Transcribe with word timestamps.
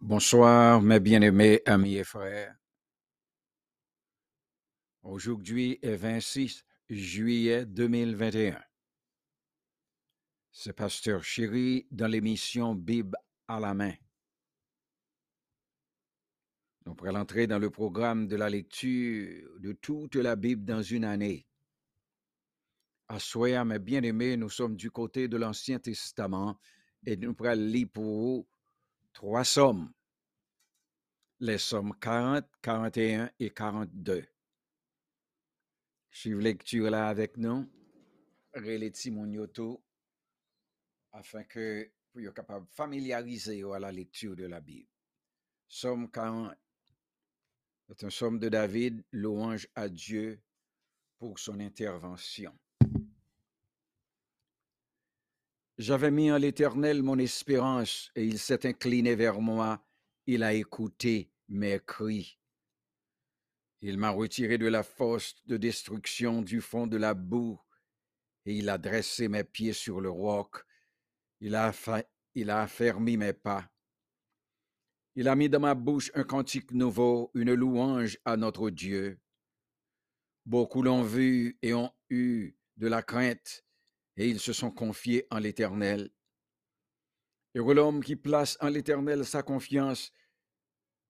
Bonsoir, 0.00 0.80
mes 0.80 1.00
bien-aimés 1.00 1.60
amis 1.66 1.96
et 1.96 2.04
frères. 2.04 2.56
Aujourd'hui 5.02 5.80
est 5.82 5.96
26 5.96 6.64
juillet 6.88 7.66
2021. 7.66 8.62
C'est 10.52 10.72
Pasteur 10.72 11.24
Chéri 11.24 11.88
dans 11.90 12.06
l'émission 12.06 12.76
Bible 12.76 13.16
à 13.48 13.58
la 13.58 13.74
main. 13.74 13.94
On 16.86 16.94
pourrait 16.94 17.12
l'entrer 17.12 17.48
dans 17.48 17.58
le 17.58 17.70
programme 17.70 18.28
de 18.28 18.36
la 18.36 18.48
lecture 18.48 19.50
de 19.58 19.72
toute 19.72 20.14
la 20.14 20.36
Bible 20.36 20.64
dans 20.64 20.82
une 20.82 21.04
année. 21.04 21.44
À 23.08 23.18
mes 23.64 23.80
bien-aimés, 23.80 24.36
nous 24.36 24.48
sommes 24.48 24.76
du 24.76 24.92
côté 24.92 25.26
de 25.26 25.36
l'Ancien 25.36 25.80
Testament 25.80 26.56
et 27.04 27.16
nous 27.16 27.34
pourrons 27.34 27.54
lire 27.54 27.88
pour 27.92 28.04
vous 28.04 28.48
trois 29.18 29.42
sommes. 29.42 29.92
Les 31.40 31.58
sommes 31.58 31.92
40, 31.98 32.44
41 32.62 33.28
et 33.40 33.50
42. 33.50 34.24
Suivez 36.08 36.40
lecture 36.40 36.88
là 36.88 37.08
avec 37.08 37.36
nous. 37.36 37.68
Relais 38.54 38.92
mon 39.10 39.26
yoto 39.26 39.84
afin 41.10 41.42
que 41.42 41.90
vous 42.14 42.20
soyez 42.20 42.32
capable 42.32 42.66
de 42.66 42.70
familiariser 42.70 43.64
à 43.74 43.80
la 43.80 43.90
lecture 43.90 44.36
de 44.36 44.46
la 44.46 44.60
Bible. 44.60 44.88
Somme 45.66 46.08
40 46.12 46.54
c'est 47.88 48.04
un 48.04 48.10
somme 48.10 48.38
de 48.38 48.48
David, 48.48 49.02
louange 49.10 49.66
à 49.74 49.88
Dieu 49.88 50.40
pour 51.18 51.40
son 51.40 51.58
intervention. 51.58 52.56
J'avais 55.78 56.10
mis 56.10 56.32
en 56.32 56.38
l'Éternel 56.38 57.04
mon 57.04 57.18
espérance, 57.18 58.10
et 58.16 58.24
il 58.24 58.40
s'est 58.40 58.66
incliné 58.66 59.14
vers 59.14 59.40
moi, 59.40 59.80
il 60.26 60.42
a 60.42 60.52
écouté 60.52 61.30
mes 61.48 61.78
cris. 61.78 62.40
Il 63.80 63.96
m'a 63.96 64.10
retiré 64.10 64.58
de 64.58 64.66
la 64.66 64.82
fosse 64.82 65.36
de 65.46 65.56
destruction 65.56 66.42
du 66.42 66.60
fond 66.60 66.88
de 66.88 66.96
la 66.96 67.14
boue, 67.14 67.60
et 68.44 68.56
il 68.56 68.68
a 68.68 68.76
dressé 68.76 69.28
mes 69.28 69.44
pieds 69.44 69.72
sur 69.72 70.00
le 70.00 70.10
roc, 70.10 70.64
il 71.38 71.54
a, 71.54 71.72
il 72.34 72.50
affermi 72.50 73.16
mes 73.16 73.32
pas. 73.32 73.70
Il 75.14 75.28
a 75.28 75.36
mis 75.36 75.48
dans 75.48 75.60
ma 75.60 75.76
bouche 75.76 76.10
un 76.14 76.24
cantique 76.24 76.72
nouveau, 76.72 77.30
une 77.34 77.54
louange 77.54 78.18
à 78.24 78.36
notre 78.36 78.70
Dieu. 78.70 79.20
Beaucoup 80.44 80.82
l'ont 80.82 81.04
vu 81.04 81.56
et 81.62 81.72
ont 81.72 81.92
eu 82.10 82.56
de 82.78 82.88
la 82.88 83.02
crainte, 83.02 83.64
et 84.18 84.28
ils 84.28 84.40
se 84.40 84.52
sont 84.52 84.72
confiés 84.72 85.26
en 85.30 85.38
l'Éternel. 85.38 86.10
Heureux 87.54 87.74
l'homme 87.74 88.02
qui 88.02 88.16
place 88.16 88.58
en 88.60 88.68
l'Éternel 88.68 89.24
sa 89.24 89.42
confiance 89.42 90.12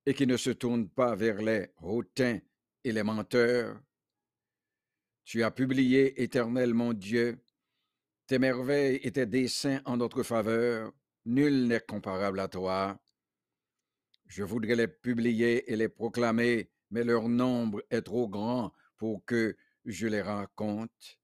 et 0.07 0.15
qui 0.15 0.27
ne 0.27 0.37
se 0.37 0.51
tourne 0.51 0.89
pas 0.89 1.17
vers 1.17 1.41
les 1.41 1.71
hautains 1.81 2.39
et 2.85 2.93
les 2.93 3.03
menteurs. 3.03 3.81
Tu 5.25 5.43
as 5.43 5.51
publié, 5.51 6.23
Éternel 6.23 6.75
mon 6.75 6.93
Dieu, 6.93 7.43
tes 8.27 8.39
merveilles 8.39 9.01
et 9.03 9.11
tes 9.11 9.27
desseins 9.27 9.81
en 9.87 9.97
notre 9.97 10.23
faveur, 10.23 10.93
nul 11.25 11.67
n'est 11.67 11.81
comparable 11.81 12.41
à 12.41 12.49
toi. 12.49 13.01
Je 14.27 14.43
voudrais 14.43 14.77
les 14.77 14.89
publier 14.89 15.71
et 15.73 15.77
les 15.77 15.89
proclamer, 15.89 16.71
mais 16.91 17.05
leur 17.05 17.29
nombre 17.29 17.83
est 17.91 18.03
trop 18.03 18.29
grand 18.29 18.75
pour 18.99 19.25
que 19.25 19.57
je 19.87 20.07
les 20.07 20.21
raconte. 20.21 21.19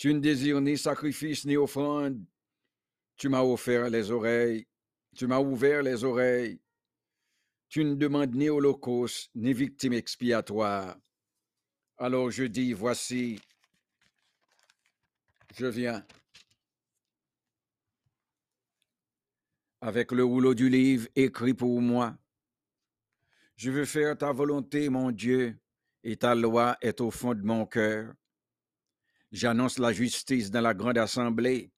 Tu 0.00 0.14
ne 0.14 0.18
désires 0.18 0.62
ni 0.62 0.78
sacrifice 0.78 1.44
ni 1.44 1.58
offrande. 1.58 2.24
Tu 3.18 3.28
m'as 3.28 3.42
offert 3.42 3.90
les 3.90 4.10
oreilles. 4.10 4.66
Tu 5.14 5.26
m'as 5.26 5.40
ouvert 5.40 5.82
les 5.82 6.04
oreilles. 6.04 6.58
Tu 7.68 7.84
ne 7.84 7.94
demandes 7.94 8.34
ni 8.34 8.48
holocauste, 8.48 9.30
ni 9.34 9.52
victime 9.52 9.92
expiatoire. 9.92 10.96
Alors 11.98 12.30
je 12.30 12.44
dis, 12.44 12.72
voici, 12.72 13.38
je 15.58 15.66
viens. 15.66 16.02
avec 19.82 20.12
le 20.12 20.24
rouleau 20.24 20.54
du 20.54 20.70
livre 20.70 21.08
écrit 21.14 21.54
pour 21.54 21.80
moi. 21.82 22.16
Je 23.56 23.70
veux 23.70 23.84
faire 23.84 24.16
ta 24.16 24.32
volonté, 24.32 24.88
mon 24.88 25.10
Dieu, 25.10 25.58
et 26.04 26.16
ta 26.16 26.34
loi 26.34 26.78
est 26.80 27.02
au 27.02 27.10
fond 27.10 27.34
de 27.34 27.42
mon 27.42 27.66
cœur. 27.66 28.14
J'annonce 29.32 29.78
la 29.78 29.92
justice 29.92 30.50
dans 30.50 30.60
la 30.60 30.74
grande 30.74 30.98
assemblée. 30.98 31.70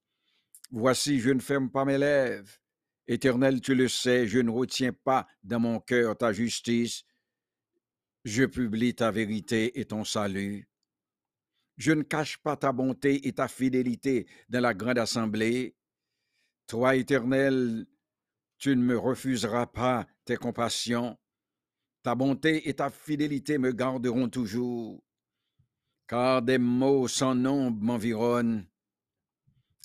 Voici, 0.70 1.20
je 1.20 1.30
ne 1.30 1.40
ferme 1.40 1.70
pas 1.70 1.84
mes 1.84 1.98
lèvres. 1.98 2.50
Éternel, 3.06 3.60
tu 3.60 3.74
le 3.74 3.88
sais, 3.88 4.26
je 4.26 4.38
ne 4.38 4.50
retiens 4.50 4.92
pas 4.92 5.26
dans 5.42 5.60
mon 5.60 5.80
cœur 5.80 6.16
ta 6.16 6.32
justice. 6.32 7.04
Je 8.24 8.44
publie 8.44 8.94
ta 8.94 9.10
vérité 9.10 9.78
et 9.78 9.84
ton 9.84 10.04
salut. 10.04 10.68
Je 11.76 11.92
ne 11.92 12.02
cache 12.02 12.38
pas 12.38 12.56
ta 12.56 12.72
bonté 12.72 13.26
et 13.26 13.32
ta 13.32 13.48
fidélité 13.48 14.26
dans 14.48 14.60
la 14.60 14.72
grande 14.72 14.98
assemblée. 14.98 15.76
Toi, 16.66 16.96
Éternel, 16.96 17.86
tu 18.56 18.76
ne 18.76 18.82
me 18.82 18.96
refuseras 18.96 19.66
pas 19.66 20.06
tes 20.24 20.36
compassions. 20.36 21.18
Ta 22.02 22.14
bonté 22.14 22.68
et 22.68 22.74
ta 22.74 22.88
fidélité 22.88 23.58
me 23.58 23.72
garderont 23.72 24.28
toujours. 24.28 25.02
Car 26.12 26.42
des 26.42 26.58
maux 26.58 27.08
sans 27.08 27.34
nombre 27.34 27.82
m'environnent. 27.82 28.66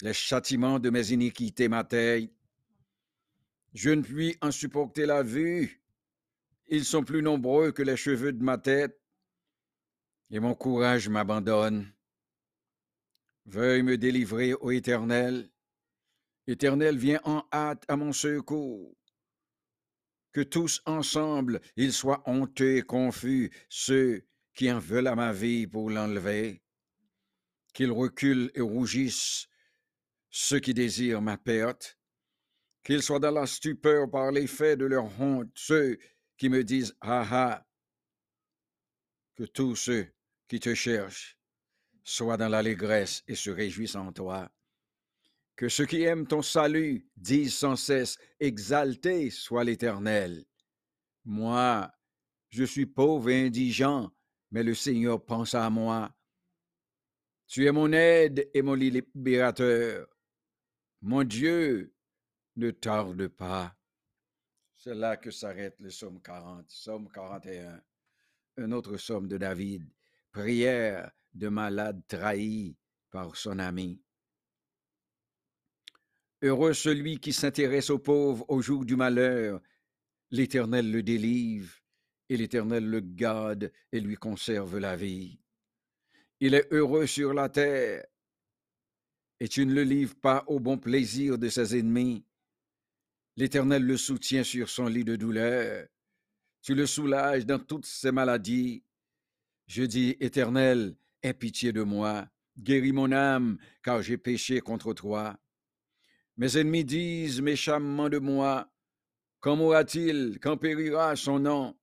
Les 0.02 0.12
châtiments 0.12 0.78
de 0.78 0.90
mes 0.90 1.14
iniquités 1.14 1.70
m'atteignent. 1.70 2.28
Je 3.74 3.92
ne 3.92 4.02
puis 4.02 4.36
en 4.42 4.52
supporter 4.52 5.06
la 5.06 5.24
vue. 5.24 5.82
Ils 6.68 6.84
sont 6.84 7.06
plus 7.06 7.22
nombreux 7.22 7.72
que 7.72 7.82
les 7.82 7.96
cheveux 7.96 8.34
de 8.34 8.44
ma 8.44 8.58
tête. 8.58 9.00
Et 10.30 10.42
mon 10.42 10.54
courage 10.54 11.08
m'abandonne. 11.08 11.90
Veuille 13.46 13.84
me 13.84 13.98
délivrer, 13.98 14.54
ô 14.54 14.72
Éternel. 14.72 15.50
Éternel, 16.46 16.98
viens 16.98 17.22
en 17.24 17.46
hâte 17.54 17.86
à 17.88 17.96
mon 17.96 18.12
secours. 18.12 18.94
Que 20.34 20.42
tous 20.42 20.82
ensemble, 20.86 21.62
ils 21.78 21.94
soient 21.94 22.22
honteux 22.26 22.76
et 22.76 22.82
confus, 22.82 23.50
ceux 23.70 24.28
qui 24.58 24.72
en 24.72 24.80
veulent 24.80 25.08
à 25.08 25.16
ma 25.16 25.32
vie 25.32 25.68
pour 25.68 25.92
l'enlever. 25.92 26.64
Qu'ils 27.74 27.92
reculent 27.92 28.52
et 28.56 28.62
rougissent, 28.62 29.48
ceux 30.32 30.60
qui 30.60 30.74
désirent 30.74 31.22
ma 31.22 31.38
perte. 31.38 32.00
Qu'ils 32.84 33.04
soient 33.04 33.20
dans 33.20 33.32
la 33.32 33.46
stupeur 33.46 34.10
par 34.10 34.32
l'effet 34.32 34.76
de 34.76 34.86
leur 34.86 35.06
honte, 35.22 35.52
ceux 35.54 36.00
qui 36.38 36.50
me 36.50 36.64
disent 36.64 36.96
Ah 37.02 37.28
ah. 37.32 37.68
Que 39.36 39.44
tous 39.44 39.76
ceux 39.76 40.08
qui 40.48 40.60
te 40.60 40.74
cherchent 40.74 41.38
soient 42.04 42.38
dans 42.38 42.50
l'allégresse 42.50 43.24
et 43.28 43.36
se 43.36 43.52
réjouissent 43.52 43.96
en 43.96 44.12
toi. 44.12 44.52
Que 45.56 45.70
ceux 45.70 45.86
qui 45.86 46.02
aiment 46.02 46.26
ton 46.26 46.42
salut 46.42 47.08
disent 47.16 47.56
sans 47.56 47.76
cesse, 47.76 48.18
Exalté 48.40 49.30
soit 49.30 49.64
l'Éternel. 49.64 50.46
Moi, 51.26 51.92
je 52.50 52.64
suis 52.64 52.88
pauvre 52.88 53.30
et 53.30 53.46
indigent, 53.46 54.12
mais 54.52 54.64
le 54.64 54.74
Seigneur 54.74 55.24
pense 55.24 55.56
à 55.56 55.70
moi. 55.70 56.14
Tu 57.48 57.66
es 57.66 57.72
mon 57.72 57.92
aide 57.94 58.50
et 58.54 58.62
mon 58.62 58.74
libérateur. 58.74 60.08
Mon 61.02 61.24
Dieu, 61.24 61.94
ne 62.58 62.72
tarde 62.72 63.28
pas. 63.28 63.76
C'est 64.76 64.96
là 64.96 65.16
que 65.18 65.32
s'arrête 65.32 65.76
le 65.80 65.90
psaume 65.90 66.22
40, 66.22 66.68
psaume 66.68 67.10
41. 67.12 67.82
Un 68.58 68.72
autre 68.72 68.96
psaume 68.98 69.28
de 69.28 69.38
David, 69.38 69.88
prière 70.32 71.12
de 71.34 71.48
malade 71.50 72.02
trahi 72.08 72.76
par 73.12 73.36
son 73.36 73.60
ami. 73.60 74.02
Heureux 76.42 76.74
celui 76.74 77.20
qui 77.20 77.34
s'intéresse 77.34 77.90
aux 77.90 78.00
pauvres 78.00 78.46
au 78.50 78.62
jour 78.62 78.86
du 78.86 78.96
malheur. 78.96 79.62
L'Éternel 80.30 80.92
le 80.92 81.02
délivre, 81.02 81.74
et 82.30 82.38
l'Éternel 82.38 82.90
le 82.90 83.00
garde 83.00 83.72
et 83.92 84.00
lui 84.00 84.16
conserve 84.16 84.78
la 84.78 84.96
vie. 84.96 85.40
Il 86.40 86.54
est 86.54 86.68
heureux 86.72 87.08
sur 87.08 87.34
la 87.34 87.50
terre, 87.50 88.06
et 89.40 89.48
tu 89.48 89.66
ne 89.66 89.74
le 89.74 89.84
livres 89.84 90.16
pas 90.16 90.44
au 90.48 90.60
bon 90.60 90.78
plaisir 90.78 91.38
de 91.38 91.50
ses 91.50 91.78
ennemis. 91.78 92.26
L'Éternel 93.36 93.84
le 93.84 93.98
soutient 93.98 94.44
sur 94.44 94.68
son 94.70 94.88
lit 94.88 95.04
de 95.04 95.16
douleur. 95.16 95.88
Tu 96.62 96.74
le 96.74 96.88
soulages 96.88 97.46
dans 97.46 97.60
toutes 97.60 97.86
ses 97.86 98.12
maladies. 98.12 98.84
Je 99.68 99.84
dis, 99.84 100.18
Éternel, 100.20 100.96
aie 101.22 101.34
pitié 101.34 101.72
de 101.72 101.84
moi, 101.84 102.28
guéris 102.58 102.94
mon 102.94 103.12
âme, 103.12 103.58
car 103.84 104.02
j'ai 104.02 104.18
péché 104.18 104.60
contre 104.60 104.94
toi. 104.94 105.38
Mes 106.38 106.58
ennemis 106.58 106.86
disent 106.86 107.42
méchamment 107.42 108.10
de 108.10 108.18
moi, 108.18 108.72
Quand 109.40 109.56
mourra-t-il 109.56 110.40
Quand 110.42 110.58
périra 110.58 111.16
son 111.16 111.40
nom? 111.40 111.78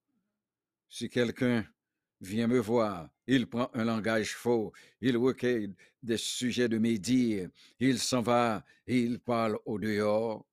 Si 0.96 1.10
quelqu'un 1.10 1.66
vient 2.20 2.46
me 2.46 2.60
voir, 2.60 3.10
il 3.26 3.48
prend 3.48 3.68
un 3.74 3.82
langage 3.82 4.36
faux, 4.36 4.72
il 5.00 5.16
recueille 5.16 5.74
des 6.04 6.16
sujets 6.16 6.68
de 6.68 6.78
mes 6.78 7.00
dires, 7.00 7.50
il 7.80 7.98
s'en 7.98 8.22
va 8.22 8.64
il 8.86 9.18
parle 9.18 9.58
au 9.64 9.76
dehors. 9.80 10.46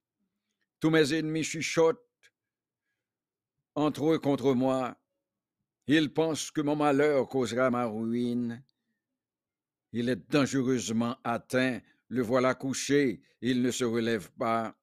Tous 0.80 0.90
mes 0.90 1.14
ennemis 1.14 1.44
chuchotent 1.44 2.04
entre 3.76 4.14
eux 4.14 4.18
contre 4.18 4.56
moi. 4.56 5.00
Ils 5.86 6.12
pensent 6.12 6.50
que 6.50 6.62
mon 6.62 6.76
malheur 6.76 7.30
causera 7.30 7.70
ma 7.70 7.86
ruine. 7.86 8.64
Il 9.92 10.10
est 10.10 10.28
dangereusement 10.32 11.18
atteint, 11.24 11.82
le 12.08 12.24
voilà 12.24 12.56
couché, 12.56 13.22
il 13.42 13.62
ne 13.62 13.70
se 13.70 13.84
relève 13.84 14.32
pas. 14.32 14.76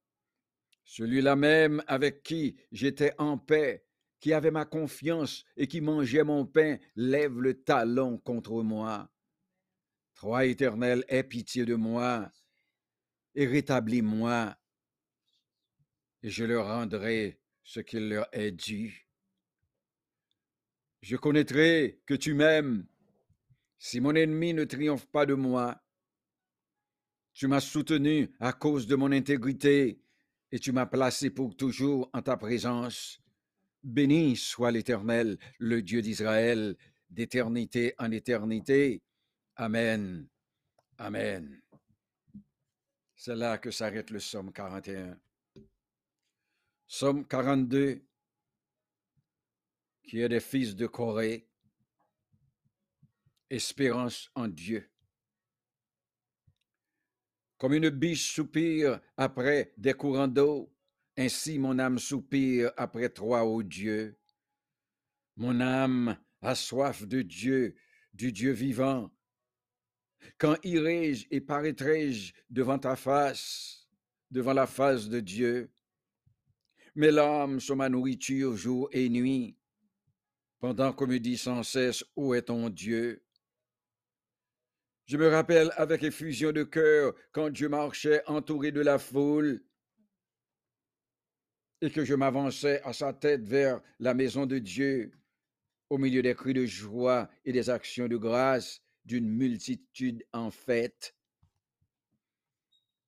Celui-là 0.85 1.35
même 1.35 1.83
avec 1.85 2.23
qui 2.23 2.55
j'étais 2.71 3.13
en 3.17 3.37
paix, 3.37 3.88
qui 4.19 4.33
avait 4.33 4.51
ma 4.51 4.65
confiance 4.65 5.45
et 5.55 5.67
qui 5.67 5.81
mangeait 5.81 6.23
mon 6.23 6.45
pain, 6.45 6.77
lève 6.95 7.39
le 7.39 7.61
talon 7.63 8.17
contre 8.17 8.61
moi. 8.63 9.09
Toi, 10.15 10.45
Éternel, 10.45 11.05
aie 11.07 11.23
pitié 11.23 11.65
de 11.65 11.75
moi 11.75 12.31
et 13.35 13.45
rétablis-moi, 13.45 14.57
et 16.23 16.29
je 16.29 16.43
leur 16.43 16.67
rendrai 16.67 17.39
ce 17.63 17.79
qu'il 17.79 18.09
leur 18.09 18.27
est 18.33 18.51
dû. 18.51 19.07
Je 21.01 21.15
connaîtrai 21.15 22.01
que 22.05 22.13
tu 22.13 22.33
m'aimes 22.33 22.85
si 23.77 24.01
mon 24.01 24.13
ennemi 24.15 24.53
ne 24.53 24.65
triomphe 24.65 25.05
pas 25.07 25.25
de 25.25 25.33
moi. 25.33 25.81
Tu 27.31 27.47
m'as 27.47 27.61
soutenu 27.61 28.33
à 28.41 28.51
cause 28.51 28.87
de 28.87 28.97
mon 28.97 29.11
intégrité 29.13 30.01
et 30.51 30.59
tu 30.59 30.73
m'as 30.73 30.87
placé 30.87 31.29
pour 31.29 31.55
toujours 31.55 32.09
en 32.11 32.21
ta 32.21 32.35
présence. 32.35 33.21
Béni 33.83 34.35
soit 34.35 34.71
l'Éternel, 34.71 35.37
le 35.57 35.81
Dieu 35.81 36.01
d'Israël, 36.01 36.75
d'éternité 37.09 37.95
en 37.97 38.11
éternité. 38.11 39.01
Amen. 39.55 40.27
Amen. 40.97 41.61
C'est 43.15 43.35
là 43.35 43.57
que 43.57 43.71
s'arrête 43.71 44.11
le 44.11 44.19
psaume 44.19 44.51
41. 44.51 45.17
Psaume 46.87 47.25
42, 47.27 48.01
qui 50.03 50.21
est 50.21 50.29
des 50.29 50.39
fils 50.39 50.75
de 50.75 50.87
Corée, 50.87 51.47
espérance 53.49 54.29
en 54.35 54.47
Dieu. 54.47 54.89
Comme 57.57 57.73
une 57.73 57.89
biche 57.89 58.33
soupire 58.33 58.99
après 59.17 59.73
des 59.77 59.93
courants 59.93 60.27
d'eau, 60.27 60.73
ainsi 61.19 61.59
mon 61.59 61.79
âme 61.79 61.99
soupire 61.99 62.71
après 62.77 63.09
toi, 63.09 63.43
ô 63.43 63.61
Dieu. 63.61 64.17
Mon 65.35 65.59
âme 65.59 66.17
a 66.41 66.55
soif 66.55 67.05
de 67.05 67.21
Dieu, 67.21 67.75
du 68.13 68.31
Dieu 68.31 68.53
vivant. 68.53 69.11
Quand 70.37 70.55
irai-je 70.63 71.27
et 71.29 71.41
paraîtrai-je 71.41 72.33
devant 72.49 72.79
ta 72.79 72.95
face, 72.95 73.89
devant 74.31 74.53
la 74.53 74.65
face 74.65 75.09
de 75.09 75.19
Dieu? 75.19 75.69
Mes 76.95 77.11
larmes 77.11 77.59
sont 77.59 77.75
ma 77.75 77.89
nourriture 77.89 78.55
jour 78.55 78.87
et 78.93 79.09
nuit, 79.09 79.57
pendant 80.59 80.93
qu'on 80.93 81.07
me 81.07 81.19
dit 81.19 81.37
sans 81.37 81.63
cesse, 81.63 82.03
Où 82.15 82.33
est 82.33 82.43
ton 82.43 82.69
Dieu? 82.69 83.25
Je 85.05 85.17
me 85.17 85.27
rappelle 85.27 85.73
avec 85.75 86.03
effusion 86.03 86.53
de 86.53 86.63
cœur 86.63 87.13
quand 87.33 87.49
Dieu 87.49 87.67
marchait 87.67 88.23
entouré 88.25 88.71
de 88.71 88.81
la 88.81 88.99
foule 88.99 89.61
et 91.81 91.91
que 91.91 92.03
je 92.03 92.13
m'avançais 92.13 92.81
à 92.83 92.93
sa 92.93 93.13
tête 93.13 93.43
vers 93.43 93.81
la 93.99 94.13
maison 94.13 94.45
de 94.45 94.59
Dieu, 94.59 95.11
au 95.89 95.97
milieu 95.97 96.21
des 96.21 96.35
cris 96.35 96.53
de 96.53 96.65
joie 96.65 97.29
et 97.45 97.51
des 97.51 97.69
actions 97.69 98.07
de 98.07 98.17
grâce 98.17 98.81
d'une 99.05 99.29
multitude 99.29 100.23
en 100.33 100.51
fête. 100.51 101.15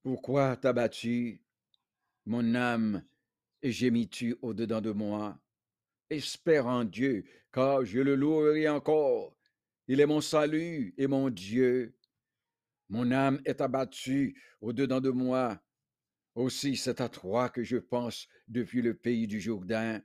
Pourquoi 0.03 0.55
t'as 0.55 0.73
mon 2.25 2.55
âme, 2.55 3.03
et 3.61 3.71
gémis-tu 3.71 4.35
au-dedans 4.41 4.81
de 4.81 4.91
moi? 4.91 5.39
Espère 6.09 6.67
en 6.67 6.83
Dieu, 6.83 7.23
car 7.51 7.85
je 7.85 7.99
le 7.99 8.15
louerai 8.15 8.67
encore. 8.67 9.35
Il 9.87 9.99
est 9.99 10.05
mon 10.05 10.21
salut 10.21 10.93
et 10.97 11.07
mon 11.07 11.29
Dieu. 11.29 11.95
Mon 12.89 13.11
âme 13.11 13.41
est 13.45 13.61
abattue 13.61 14.35
au-dedans 14.59 15.01
de 15.01 15.09
moi. 15.09 15.61
Aussi 16.35 16.77
c'est 16.77 17.01
à 17.01 17.09
toi 17.09 17.49
que 17.49 17.63
je 17.63 17.77
pense 17.77 18.27
depuis 18.47 18.81
le 18.81 18.95
pays 18.95 19.27
du 19.27 19.39
Jourdain, 19.39 20.01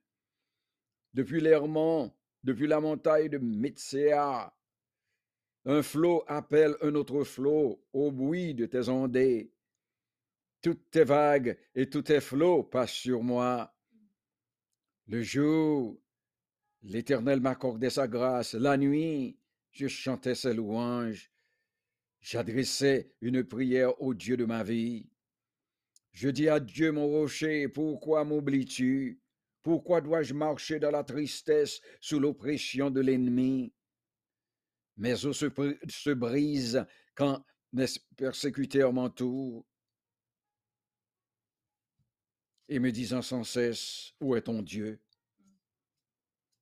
depuis 1.15 1.41
l'Hermont, 1.41 2.13
depuis 2.43 2.67
la 2.67 2.81
montagne 2.81 3.29
de 3.29 3.39
Mitsea. 3.39 4.53
Un 5.65 5.83
flot 5.83 6.25
appelle 6.29 6.77
un 6.81 6.95
autre 6.95 7.25
flot 7.25 7.85
au 7.93 8.13
bruit 8.13 8.55
de 8.55 8.67
tes 8.67 8.89
ondées. 8.89 9.53
Toutes 10.63 10.91
tes 10.91 11.05
vagues 11.05 11.59
et 11.75 11.89
tous 11.89 12.03
tes 12.03 12.21
flots 12.21 12.65
passent 12.65 12.93
sur 12.93 13.23
moi. 13.23 13.73
Le 15.09 15.23
jour, 15.23 16.01
l'Éternel 16.83 17.41
m'accordait 17.41 17.91
sa 17.91 18.09
grâce. 18.09 18.55
La 18.55 18.77
nuit, 18.77 19.39
je 19.71 19.87
chantais 19.87 20.35
ses 20.35 20.55
louanges. 20.55 21.31
J'adressais 22.21 23.13
une 23.21 23.45
prière 23.45 24.01
au 24.01 24.15
Dieu 24.15 24.37
de 24.37 24.45
ma 24.45 24.65
vie. 24.65 25.09
Je 26.17 26.31
dis 26.31 26.49
à 26.49 26.61
Dieu, 26.61 26.93
mon 26.93 27.09
rocher, 27.09 27.69
pourquoi 27.69 28.25
m'oublies-tu? 28.25 29.21
Pourquoi 29.63 30.01
dois-je 30.01 30.33
marcher 30.33 30.79
dans 30.79 30.91
la 30.91 31.05
tristesse 31.05 31.79
sous 32.01 32.19
l'oppression 32.19 32.91
de 32.91 33.03
l'ennemi? 33.03 33.75
Mes 34.97 35.27
os 35.27 35.37
se, 35.37 35.51
se 35.91 36.11
brisent 36.15 36.87
quand 37.15 37.45
mes 37.75 37.85
persécuteurs 38.17 38.95
m'entourent 38.95 39.67
et 42.71 42.79
me 42.79 42.91
disant 42.93 43.21
sans 43.21 43.45
cesse, 43.45 44.15
Où 44.19 44.37
est 44.37 44.43
ton 44.45 44.63
Dieu? 44.63 44.99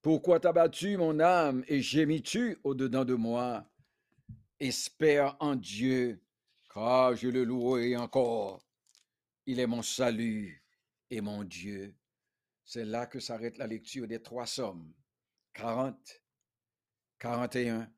Pourquoi 0.01 0.41
t'as 0.41 0.51
battu 0.51 0.97
mon 0.97 1.21
âme 1.21 1.63
et 1.69 1.81
gémis-tu 1.81 2.57
au-dedans 2.65 3.05
de 3.05 3.13
moi? 3.13 3.65
Espère 4.59 5.37
en 5.39 5.55
Dieu, 5.55 6.21
car 6.73 7.15
je 7.15 7.29
le 7.29 7.45
louerai 7.45 7.95
encore. 7.95 8.64
Il 9.47 9.59
est 9.59 9.67
mon 9.67 9.81
salut 9.81 10.63
et 11.09 11.21
mon 11.21 11.43
Dieu. 11.43 11.95
C'est 12.63 12.85
là 12.85 13.05
que 13.05 13.19
s'arrête 13.19 13.57
la 13.57 13.67
lecture 13.67 14.07
des 14.07 14.21
trois 14.21 14.47
sommes. 14.47 14.93
40, 15.53 16.21
41 17.19 17.91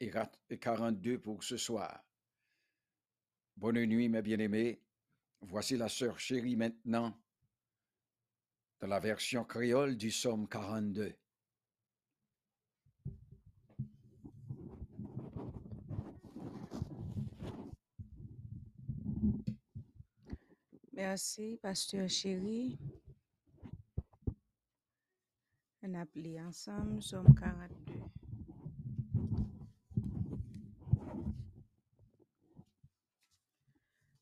et 0.00 0.58
42 0.58 1.20
pour 1.20 1.44
ce 1.44 1.56
soir. 1.56 2.04
Bonne 3.56 3.84
nuit, 3.86 4.08
mes 4.08 4.22
bien-aimés. 4.22 4.82
Voici 5.40 5.76
la 5.76 5.88
sœur 5.88 6.18
chérie 6.18 6.56
maintenant 6.56 7.16
dans 8.80 8.88
la 8.88 9.00
version 9.00 9.44
créole 9.44 9.96
du 9.96 10.08
psaume 10.08 10.48
42. 10.48 11.16
Merci, 20.98 21.56
pasteur 21.62 22.08
chéri. 22.08 22.76
On 25.80 25.94
a 25.94 26.04
plié 26.04 26.40
ensemble, 26.42 27.00
Somme 27.00 27.32
42. 27.36 27.92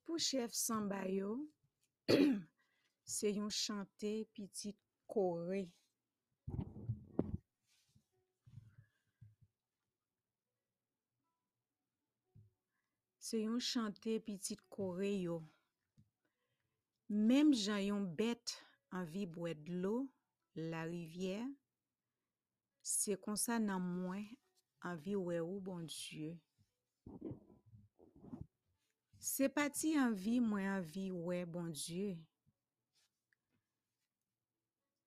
Pour 0.04 0.18
chef 0.18 0.52
Sambayo, 0.52 1.48
c'est 3.06 3.32
yon 3.32 3.48
chanté 3.48 4.28
petite 4.34 4.76
Corée. 5.06 5.70
C'est 13.18 13.40
yon 13.40 13.58
chanté 13.60 14.20
pitit 14.20 14.58
kore 14.68 15.02
yo. 15.02 15.42
Mem 17.08 17.52
jan 17.54 17.78
yon 17.78 18.06
bet 18.18 18.56
an 18.90 19.04
vi 19.06 19.28
bwed 19.30 19.68
lo, 19.70 20.08
la 20.58 20.80
rivyer, 20.90 21.44
se 22.82 23.14
konsa 23.22 23.60
nan 23.62 23.78
mwen 23.78 24.24
an 24.82 24.98
vi 25.04 25.14
we 25.14 25.36
ou 25.38 25.60
bon 25.62 25.84
Diyo. 25.86 26.32
Se 29.22 29.46
pati 29.54 29.92
an 30.02 30.16
vi 30.18 30.40
mwen 30.42 30.66
an 30.66 30.82
vi 30.82 31.12
we 31.14 31.44
bon 31.46 31.70
Diyo. 31.70 32.16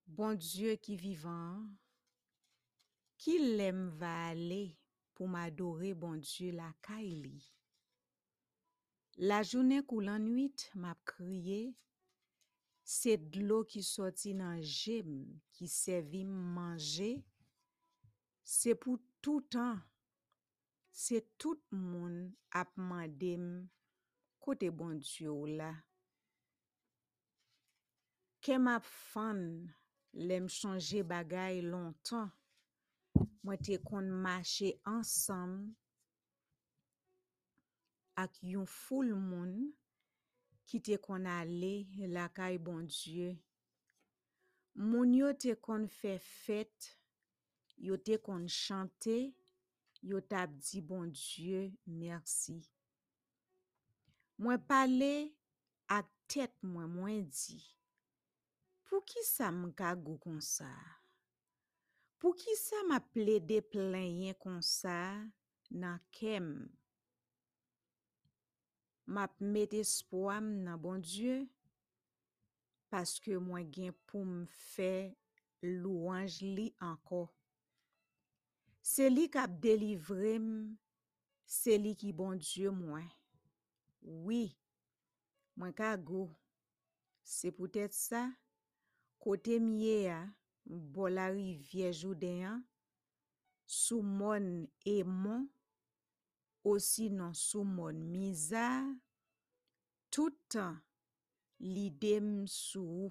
Bon 0.07 0.39
Diyo 0.39 0.77
ki 0.79 0.95
vivan, 1.03 1.67
ki 3.19 3.35
lem 3.59 3.89
va 3.99 4.13
ale 4.29 4.61
pou 5.19 5.27
ma 5.27 5.43
adore 5.51 5.91
bon 5.99 6.15
Diyo 6.23 6.55
la 6.61 6.71
ka 6.79 7.01
e 7.03 7.11
ili. 7.11 7.43
La 9.19 9.43
jounen 9.43 9.83
kou 9.83 9.99
lan 9.99 10.23
nwit 10.23 10.69
map 10.79 11.03
kriye, 11.03 11.73
se 12.89 13.13
dlo 13.33 13.59
ki 13.69 13.81
soti 13.85 14.31
nan 14.37 14.63
jem, 14.65 15.11
ki 15.53 15.67
sevi 15.69 16.23
manje, 16.25 17.11
se 18.41 18.73
pou 18.81 18.97
toutan, 19.21 19.77
se 21.03 21.19
tout 21.37 21.61
moun 21.69 22.15
ap 22.61 22.71
mandem 22.89 23.45
kote 24.41 24.71
bon 24.79 24.97
diyo 25.05 25.35
la. 25.59 25.69
Kem 28.41 28.71
ap 28.73 28.87
fan 28.87 29.43
lem 30.29 30.47
chanje 30.49 31.03
bagay 31.05 31.61
lontan, 31.61 32.31
mwen 33.43 33.61
te 33.67 33.77
kon 33.85 34.09
mache 34.25 34.73
ansam 34.89 35.59
ak 38.17 38.41
yon 38.41 38.65
foul 38.65 39.13
moun 39.13 39.53
ki 40.69 40.77
te 40.85 40.97
kon 41.01 41.25
ale 41.25 41.73
lakay 42.13 42.59
bon 42.61 42.83
Diyo. 42.85 43.31
Moun 44.77 45.15
yo 45.17 45.31
te 45.33 45.55
kon 45.65 45.87
fe 45.89 46.13
fet, 46.21 46.91
yo 47.81 47.97
te 47.97 48.19
kon 48.21 48.45
chante, 48.53 49.17
yo 50.05 50.21
tap 50.21 50.53
di 50.61 50.83
bon 50.85 51.09
Diyo 51.09 51.65
mersi. 51.89 52.59
Mwen 54.39 54.61
pale 54.69 55.11
ak 55.91 56.07
tet 56.29 56.53
mwen 56.61 56.93
mwen 56.93 57.25
di, 57.33 57.57
pou 58.85 59.01
ki 59.09 59.25
sa 59.25 59.49
m 59.51 59.71
kago 59.75 60.19
kon 60.21 60.37
sa? 60.45 60.69
Pou 62.21 62.37
ki 62.37 62.53
sa 62.61 62.85
m 62.85 62.93
aple 62.95 63.39
de 63.49 63.57
plenye 63.73 64.37
kon 64.37 64.61
sa 64.63 64.99
nan 65.73 65.97
kem? 66.13 66.69
map 69.09 69.33
met 69.41 69.73
espoam 69.73 70.51
nan 70.65 70.77
bon 70.81 71.01
Diyo, 71.01 71.41
paske 72.93 73.37
mwen 73.41 73.65
gen 73.73 73.95
pou 74.09 74.21
m 74.25 74.43
fe 74.73 75.15
louanj 75.65 76.39
li 76.45 76.69
anko. 76.85 77.25
Se 78.85 79.09
li 79.09 79.27
kap 79.33 79.57
delivrem, 79.63 80.47
se 81.49 81.77
li 81.81 81.95
ki 81.97 82.13
bon 82.15 82.37
Diyo 82.37 82.73
mwen. 82.77 83.07
Oui, 84.01 84.53
mwen 85.57 85.73
ka 85.75 85.95
go. 85.97 86.27
Se 87.25 87.51
pou 87.53 87.69
tèt 87.69 87.93
sa, 87.93 88.27
kote 89.21 89.57
miye 89.61 90.09
a, 90.13 90.21
bolari 90.65 91.55
viejou 91.69 92.15
deyan, 92.17 92.61
sou 93.65 94.01
mon 94.05 94.67
e 94.85 94.99
mon, 95.05 95.47
osi 96.67 97.09
nan 97.13 97.33
sou 97.37 97.63
moun 97.63 97.97
miza, 98.11 98.67
toutan 100.11 100.77
li 101.59 101.87
dem 102.01 102.45
sou. 102.49 103.09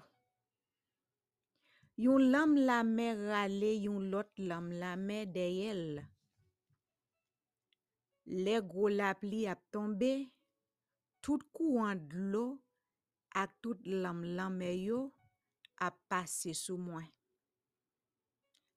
Yon 1.99 2.29
lam 2.31 2.55
la 2.55 2.79
me 2.87 3.09
rale, 3.17 3.73
yon 3.85 4.07
lot 4.13 4.31
lam 4.39 4.69
la 4.81 4.93
me 4.95 5.25
deyel. 5.35 5.99
Le 8.29 8.55
gro 8.69 8.87
lap 8.93 9.23
li 9.25 9.45
ap 9.51 9.61
tombe, 9.73 10.13
tout 11.19 11.43
kou 11.51 11.81
an 11.83 11.99
dlo 12.11 12.45
ak 13.35 13.57
tout 13.63 13.89
lam 14.03 14.21
lam 14.37 14.55
me 14.61 14.71
yo 14.77 15.01
ap 15.83 15.97
pase 16.11 16.53
sou 16.55 16.79
mwen. 16.79 17.07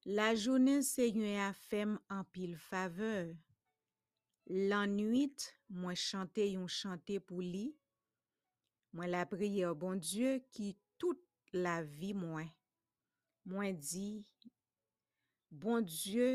La 0.03 0.33
jounen 0.35 0.83
se 0.83 1.05
yon 1.07 1.39
a 1.39 1.53
fem 1.55 1.95
an 2.11 2.25
pil 2.35 2.57
faveur. 2.59 3.31
Lan 4.51 4.91
nuit, 4.97 5.45
mwen 5.71 5.95
chante 5.95 6.43
yon 6.43 6.67
chante 6.67 7.15
pou 7.23 7.39
li, 7.39 7.69
mwen 8.91 9.13
la 9.13 9.23
priye 9.29 9.69
o 9.69 9.75
bon 9.79 10.01
Diyo 10.03 10.33
ki 10.51 10.73
tout 10.99 11.21
la 11.55 11.77
vi 11.83 12.11
mwen. 12.17 12.49
Mwen 13.47 13.77
di, 13.79 14.25
bon 15.47 15.87
Diyo 15.87 16.27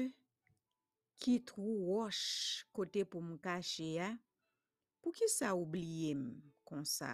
ki 1.20 1.36
trou 1.50 1.90
wosh 1.90 2.64
kote 2.72 3.04
pou 3.04 3.20
mwen 3.20 3.36
kache 3.44 3.90
ya, 3.98 4.08
pou 5.04 5.12
ki 5.12 5.28
sa 5.28 5.52
oubliye 5.58 6.14
m 6.16 6.24
kon 6.64 6.88
sa? 6.88 7.12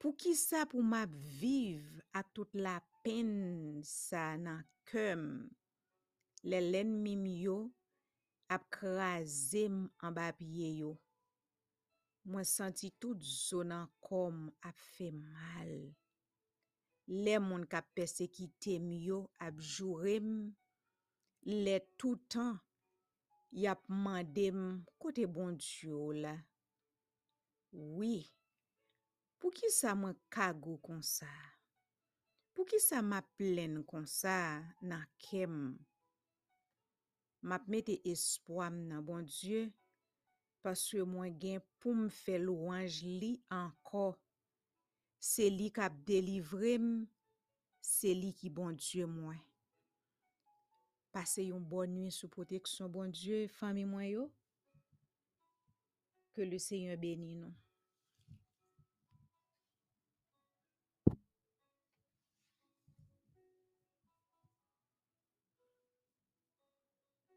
Pou 0.00 0.16
ki 0.16 0.32
sa 0.34 0.64
pou 0.64 0.80
m 0.80 0.96
ap 0.96 1.12
viv 1.42 1.84
ak 2.16 2.32
tout 2.32 2.56
la 2.56 2.78
pen 3.04 3.84
sa 3.84 4.32
nan 4.40 4.64
kem 4.88 5.28
le 6.42 6.64
len 6.72 6.96
mim 7.04 7.28
yo 7.36 7.60
ap 8.54 8.68
krasem 8.74 9.86
an 10.04 10.14
babye 10.16 10.68
yo. 10.80 10.92
Mwen 12.28 12.46
santi 12.46 12.92
tout 13.02 13.18
zonan 13.18 13.88
kom 14.04 14.46
ap 14.68 14.78
fe 14.92 15.10
mal. 15.10 15.72
Le 17.24 17.38
moun 17.42 17.64
kap 17.72 17.88
persekitem 17.96 18.92
yo 19.06 19.24
ap 19.42 19.58
jurem. 19.58 20.28
Le 21.64 21.80
toutan 21.98 22.60
yap 23.64 23.82
mandem 23.88 24.84
kote 25.02 25.26
bon 25.26 25.56
diyo 25.58 26.12
la. 26.14 26.36
Oui, 27.72 28.20
pou 29.40 29.50
ki 29.50 29.72
sa 29.72 29.96
mwen 29.98 30.14
kago 30.32 30.76
kon 30.84 31.00
sa? 31.02 31.30
Pou 32.52 32.68
ki 32.68 32.78
sa 32.84 33.00
ma 33.02 33.22
plen 33.38 33.80
kon 33.88 34.04
sa 34.06 34.60
nan 34.84 35.08
kem? 35.24 35.56
map 37.42 37.64
mette 37.70 37.98
espoam 38.08 38.76
nan 38.88 39.02
bon 39.06 39.24
Diyo, 39.26 39.66
paswe 40.62 41.02
mwen 41.08 41.34
gen 41.42 41.62
pou 41.82 41.94
m 41.98 42.06
fe 42.12 42.38
louanj 42.40 43.00
li 43.22 43.32
anko. 43.54 44.12
Se 45.22 45.46
li 45.50 45.68
kap 45.74 45.94
delivrem, 46.06 47.06
se 47.82 48.14
li 48.14 48.32
ki 48.38 48.50
bon 48.54 48.78
Diyo 48.78 49.08
mwen. 49.10 49.40
Pase 51.12 51.44
yon 51.44 51.64
bon 51.68 51.90
nwi 51.92 52.12
sou 52.14 52.30
proteksyon 52.32 52.90
bon 52.92 53.10
Diyo, 53.12 53.44
fami 53.58 53.84
mwen 53.88 54.08
yo, 54.08 54.28
ke 56.32 56.46
le 56.48 56.62
seyon 56.62 56.96
beni 57.00 57.34
nou. 57.36 57.52